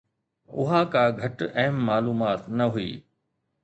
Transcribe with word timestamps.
اها 0.59 0.79
ڪا 0.93 1.03
گهٽ 1.19 1.37
اهم 1.61 1.75
معلومات 1.89 2.41
نه 2.57 2.65
هئي. 2.75 2.91